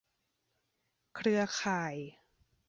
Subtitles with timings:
[1.15, 1.95] เครือข่าย